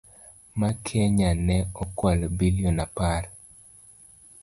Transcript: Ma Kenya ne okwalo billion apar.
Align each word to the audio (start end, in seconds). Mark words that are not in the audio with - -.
Ma 0.59 0.69
Kenya 0.85 1.29
ne 1.47 1.57
okwalo 1.83 2.25
billion 2.37 2.77
apar. 2.85 3.23